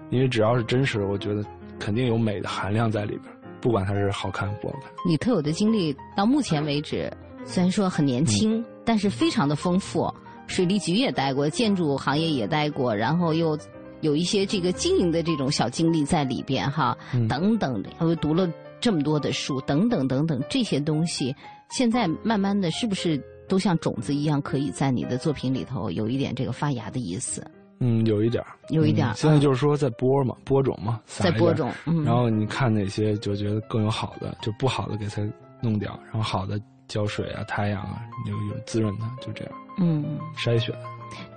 [0.09, 1.45] 因为只要是真实，我觉得
[1.79, 3.25] 肯定有美的含量在里边，
[3.61, 4.91] 不管它是好看不好看。
[5.07, 7.09] 你特有的经历到目前为止，
[7.45, 10.13] 虽然说很年轻，但是非常的丰富。
[10.51, 13.57] 水利局也待过，建筑行业也待过，然后又
[14.01, 16.97] 有一些这个经营的这种小经历在里边哈，
[17.29, 21.35] 等等，又读了这么多的书，等等等等，这些东西
[21.71, 23.19] 现在慢慢的是不是？
[23.49, 27.45] 都像种子一样，可以在你的作品里头有一点这个发芽的意思。
[27.81, 31.69] 嗯，有一点有一点现在就是说在播嘛，播种嘛，在播种。
[31.85, 32.05] 嗯。
[32.05, 35.21] 然后你看哪些就觉得更有好的，就不好的给它
[35.61, 36.61] 弄掉，然后好的
[36.91, 39.53] 浇水啊、太阳啊，有有滋润它，就这样。
[39.79, 40.19] 嗯。
[40.37, 40.75] 筛选。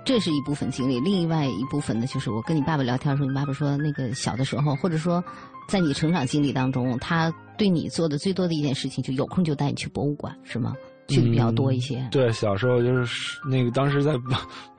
[0.04, 5.22] 这是一部分经历，另外一部分呢，就是我跟你爸爸聊天的时候，你爸爸说，那个小的时候，或者说
[5.68, 10.74] 在你成长经历当中，他对你做的最多的一件事情，就有空就带你去博物馆，是吗？
[11.08, 12.06] 去的比较多一些。
[12.10, 14.14] 对，小时候就是那个，当时在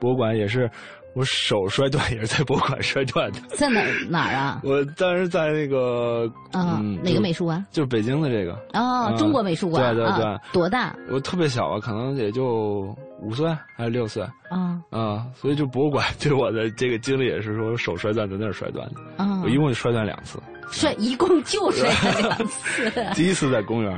[0.00, 0.68] 博物馆也是，
[1.16, 3.40] 我手摔断也是在博物馆摔断的。
[3.56, 4.60] 在哪哪儿啊？
[4.64, 7.64] 我当时在那个嗯，哪个美术馆？
[7.72, 8.52] 就是北京的这个。
[8.74, 9.94] 哦，中国美术馆。
[9.94, 10.38] 对对对。
[10.52, 10.94] 多大？
[11.10, 14.22] 我特别小啊，可能也就五岁还是六岁。
[14.50, 19.00] 啊啊，所以就博物馆 对我的这个经历也是说手摔断在那儿摔断的。
[19.16, 19.40] 啊。
[19.42, 20.38] 我一共就摔断两次。
[20.70, 21.88] 摔一共就摔
[22.20, 23.92] 两次， 第一次在公园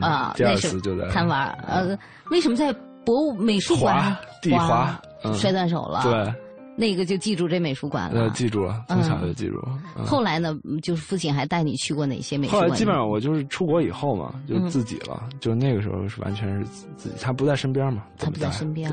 [0.00, 1.96] 啊，第二次就在贪玩呃，
[2.30, 4.98] 为什么在博物美术馆地滑
[5.34, 6.00] 摔断手了？
[6.02, 6.34] 对，
[6.76, 8.28] 那个就记住这美术馆了。
[8.30, 9.60] 记住了，从小就记住。
[10.04, 12.62] 后来呢，就是父亲还带你去过哪些美术馆？
[12.62, 15.28] 后来基本上我就是出国以后嘛，就自己了。
[15.40, 16.64] 就那个时候是完全是
[16.96, 18.92] 自己，他不在身边嘛，他不在身边。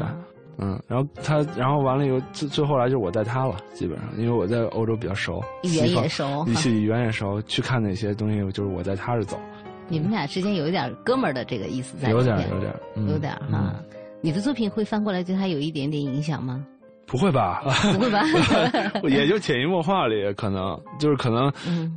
[0.57, 9.39] 嗯，然后他，然后完了以后，最最后来就是我带他了，基本上，因为我在欧洲比较熟，语言也熟，语系语言也熟，去看那些东西，就是我带他着走。
[9.87, 12.73] 你们俩之间有一点哥们儿的这个意思在有点，有点，
[13.07, 13.73] 有点哈。
[14.21, 16.63] 你的作品会翻过来对他有一点点影响吗？
[17.05, 17.61] 不会吧？
[17.93, 18.21] 不会吧？
[19.09, 21.51] 也就潜移默化里，可能就是可能，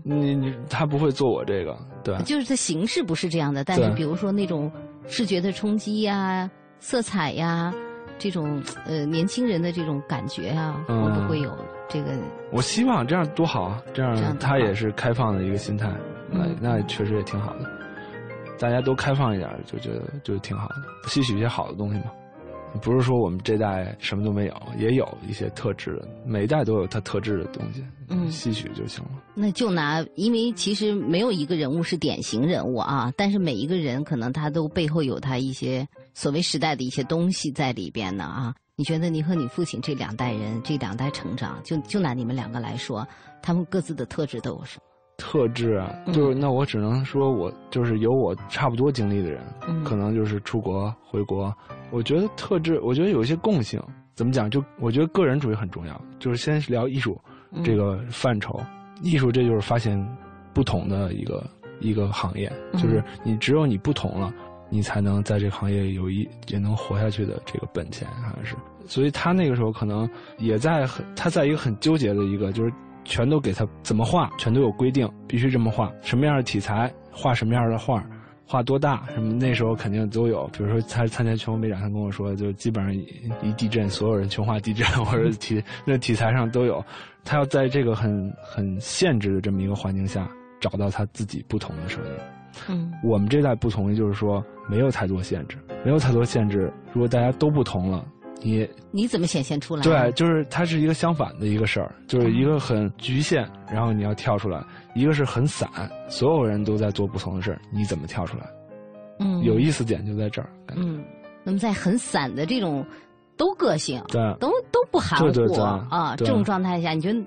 [0.05, 2.17] 你你他不会做我这个，对。
[2.25, 4.71] 就是它形式不是这样的，但是比如说那种
[5.07, 6.51] 视觉的冲击呀、
[6.81, 7.73] 色彩呀。
[8.17, 11.53] 这种呃年轻人的这种感觉啊，会不会有
[11.89, 12.13] 这个？
[12.53, 13.83] 我希望这样多好啊！
[13.93, 15.93] 这样他也是开放的一个心态，
[16.31, 17.69] 那那确实也挺好的。
[18.57, 22.05] 大家都开放一点，就觉得就挺好的，吸取一些好的东西嘛。
[22.83, 29.11] 不是说我们这代什么都没有，也有一些特质的，每一代都有它特质的东西，嗯，吸取就行了。
[29.35, 38.55] 那就拿，因为其实没有一个人物是典型人物啊，但是每一个人可能他都背后有他一些所谓时代的一些东西在里边呢啊。
[38.77, 43.07] 你觉得你和你父亲这两代人，这两代成长，就就拿你们两个来说，
[43.41, 44.83] 他们各自的特质都有什么？
[45.17, 49.41] 特质啊，就是那我只能说我就是有我差不多经历的人，
[49.85, 51.55] 可能就是出国回国。
[51.91, 53.81] 我觉得特质，我觉得有一些共性。
[54.15, 54.49] 怎么讲？
[54.49, 56.01] 就我觉得个人主义很重要。
[56.21, 57.21] 就是先聊艺术
[57.65, 58.61] 这个范畴，
[59.03, 59.99] 艺术这就是发现
[60.53, 61.45] 不同的一个
[61.81, 62.53] 一个行业。
[62.75, 64.33] 就是你只有你不同了，
[64.71, 68.55] 你才能在这个行业有一也能活下去的这个本钱，好像是。
[68.87, 70.09] 所以他那个时候可能
[70.39, 72.73] 也在很他在一个很纠结的一个，就是
[73.05, 78.05] 全都给他怎么画，全都有规定，必须这么画，什么样的题材画什么样的画。
[78.47, 79.03] 画多大？
[79.15, 80.47] 什么那时候肯定都有。
[80.49, 86.85] 比如说他参加全国美展，他跟我说，就基本上一地震，所有人全画地震或者题那题材上都有。
[87.25, 90.29] 他要在这个很很限制的这么一个环境下，
[90.61, 92.11] 找到他自己不同的声音。
[92.69, 96.71] 嗯，我们这代不同意，就是说没有太多限制，没有太多限制。
[96.93, 98.07] 如果大家都不同了。
[98.41, 99.83] 你你怎么显现出来？
[99.83, 104.61] 对，就是它是一个相反的一个事儿，就是一个很局限，然后你要跳出来；
[104.95, 105.69] 一个是很散，
[106.09, 108.45] 所有人都在做不同的事儿，你怎么跳出来？
[109.21, 110.51] 嗯，有意思点就在这儿。
[110.77, 111.03] 嗯，
[111.43, 112.85] 那么在很散的这种
[113.37, 115.55] 都个性，对，都都不含糊
[115.89, 117.19] 啊，这种状态下，你觉得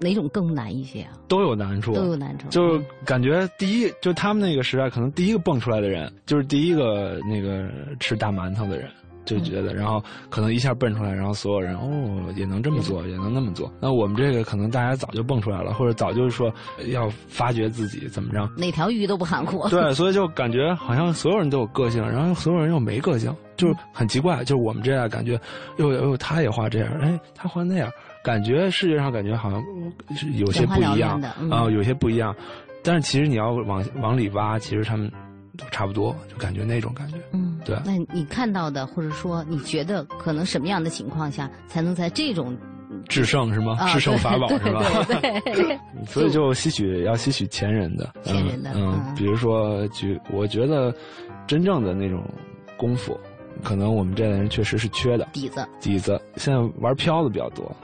[0.00, 1.12] 哪种更难一些啊？
[1.28, 2.46] 都有难处，都有难处。
[2.48, 8.90] 就感觉第一，就他们那个时代，可能第一个蹦出来的人，就是第一个那个吃大馒头的人。
[9.28, 13.70] 就觉得，然后可能一下蹦出来，然后所有人哦也能这么做，也能那么做。
[13.78, 16.50] 那我们这个可能大家早就蹦出来了，或者早就是说
[16.86, 19.68] 要发掘自己怎么着，哪条鱼都不含糊。
[19.68, 24.42] 对，所以就感觉好像所有人都有个性，然后所有人又没个性，就是很奇怪。
[24.44, 25.38] 就是我们这样感觉，
[25.76, 27.90] 又又他也画这样，哎，他画那样，
[28.24, 29.62] 感觉视觉上感觉好像
[30.38, 31.20] 有些不一样
[31.50, 32.34] 啊，有些不一样。
[32.82, 35.10] 但是其实你要往往里挖，其实他们。
[35.58, 37.16] 都差不多，就感觉那种感觉。
[37.32, 37.76] 嗯，对。
[37.84, 42.56] 那你看到的，或者说你觉得可能什么样的情况下才能在这种
[43.08, 43.76] 制胜是吗？
[43.92, 44.82] 制胜法宝是吧？
[45.20, 45.78] 对。
[46.06, 48.70] 所以就吸取要吸取前人的，前人的。
[48.74, 50.94] 嗯，比如说，举我觉得
[51.46, 52.22] 真正的那种
[52.76, 53.18] 功夫，
[53.64, 55.66] 可能我们这代人确实是缺的底子。
[55.80, 57.74] 底子现在玩漂的比较多，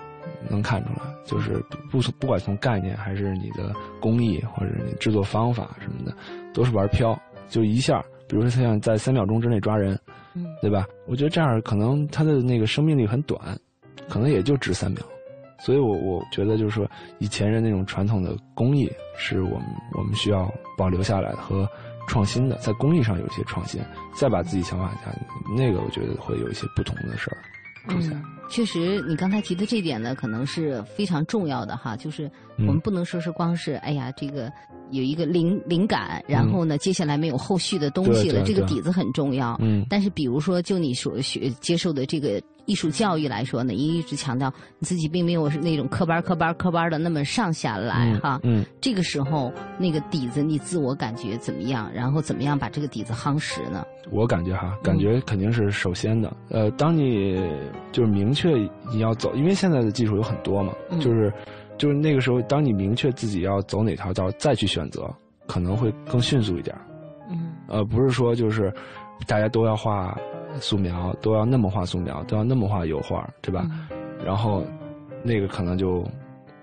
[0.49, 1.61] 能看出来，就是
[1.91, 6.17] 不不管从概念还是你的工艺或者你制作方法什么的，
[6.53, 7.19] 都是玩飘。
[7.49, 9.99] 就一下，比如说他想在三秒钟之内抓人，
[10.35, 10.87] 嗯，对吧？
[11.07, 13.41] 我觉得这样可能他的那个生命力很短，
[14.09, 15.01] 可能也就值三秒。
[15.61, 16.87] 所以我我觉得就是说，
[17.19, 19.67] 以前人那种传统的工艺，是我们
[19.97, 21.67] 我们需要保留下来的和
[22.07, 23.81] 创新的，在工艺上有一些创新，
[24.15, 25.13] 再把自己想法加
[25.57, 27.39] 那个我觉得会有一些不同的事儿
[27.89, 28.11] 出现。
[28.51, 31.97] 确实，你刚才提的这点呢，可能是非常重要的哈。
[31.97, 34.53] 就是我们不能说是光是哎呀，这个
[34.91, 38.43] 有一个灵灵感，然后呢，接下来没有后续的东西了。
[38.43, 39.57] 这个底子很重要。
[39.61, 39.85] 嗯。
[39.89, 48.39] 但是，比如说，就你所学接受的这个艺术教育来说呢，你一直强调你自己并没有是那种科班、科班、科班的那么上下来哈。
[48.43, 48.65] 嗯。
[48.81, 51.91] 这个时候，那个底子你自我感觉怎么样？
[51.95, 53.85] 然后怎么样把这个底子夯实呢？
[54.11, 56.31] 我感觉哈，感觉肯定是首先的。
[56.51, 57.37] 呃，当你
[57.91, 58.35] 就是明。
[58.35, 58.51] 确
[58.91, 61.33] 你要走，因为现在的技术有很多嘛，就是，
[61.77, 65.09] 就是那个时候，当你明确自己要走哪条道，再去选择，
[65.47, 66.77] 可能会更迅速一点。
[67.31, 68.73] 嗯，呃，不是说就是
[69.27, 70.17] 大家都要画
[70.61, 73.67] 素描，都要那么画素描，都要那么画油画，对吧？
[74.25, 74.65] 然后
[75.23, 76.05] 那个可能就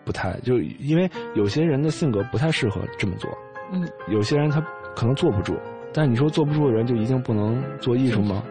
[0.04, 3.30] 不太，就因为有些人的性格不太适合这么做。
[3.72, 4.62] 嗯，有些人他
[4.96, 5.56] 可能坐不住，
[5.94, 8.44] 但你说坐不住的人就一定不能做艺术吗？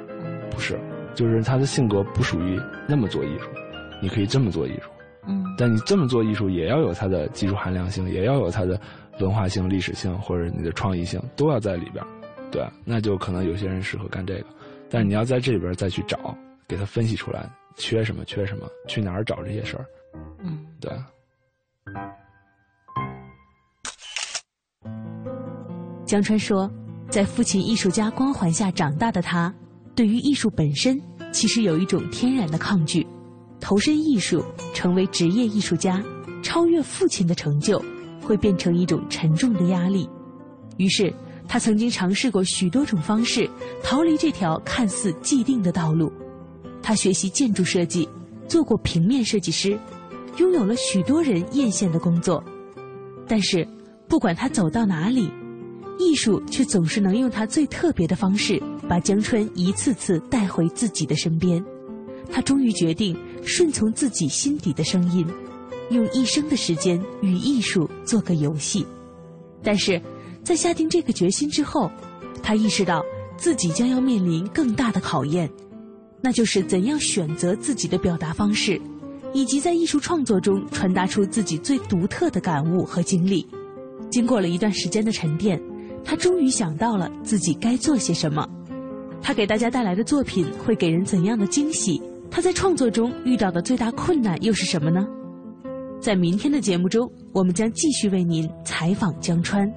[0.50, 0.78] 不是。
[1.12, 2.58] 就是他的性格不属于
[2.88, 3.48] 那么做艺术，
[4.00, 4.88] 你可以这么做艺术，
[5.31, 8.78] 嗯，但你这么做艺术也要有它的技术含量性，也要有它的
[9.20, 12.05] 文化性、历史性或者你的创意性都要在里边，
[12.51, 14.47] 对，那就可能有些人适合干这个，
[14.91, 19.87] 但是你要在这里边再去找，给他分析出来缺什么缺什么，去哪儿找这些事儿，
[20.43, 20.91] 嗯，对。
[26.05, 26.68] 江川说，
[27.09, 29.55] 在父亲艺术家光环下长大的他。
[29.95, 31.01] 对于艺术本身，
[31.31, 33.07] 其实有一种天然的抗拒。
[33.61, 36.02] 投身艺术，成为职业艺术家，
[36.42, 37.80] 超越父亲的成就，
[38.20, 40.08] 会变成一种沉重的压力。
[40.78, 41.12] 于是，
[41.46, 43.48] 他曾经尝试过许多种方式，
[43.82, 46.11] 逃离这条看似既定的道路。
[46.82, 48.08] 他学习建筑设计，
[48.48, 49.78] 做过平面设计师，
[50.38, 52.42] 拥有了许多人艳羡的工作。
[53.28, 53.66] 但是，
[54.08, 55.30] 不管他走到哪里，
[55.98, 58.61] 艺术却总是能用他最特别的方式。
[58.88, 61.64] 把江春一次次带回自己的身边，
[62.28, 65.26] 他终于决定顺从自己心底的声音，
[65.91, 68.86] 用一生的时间与艺术做个游戏。
[69.62, 70.01] 但是，
[70.43, 71.91] 在下定这个决心之后，
[72.43, 73.05] 他意识到
[73.36, 75.51] 自己将要面临更大的考验，
[76.22, 78.80] 那就是怎样选择自己的表达方式，
[79.32, 83.47] 以及在艺术创作中传达出自己最独特的感悟和经历。
[84.11, 85.61] 经过了一段时间的沉淀，
[86.05, 88.49] 他终于想到了自己该做些什么。
[89.22, 92.01] 他给大家带来的作品会给人怎样的惊喜？
[92.31, 95.07] 他在创作中遇到的最大困难又是什么呢？
[96.01, 99.70] 在明天的节目中，我们将继续为您采访江川。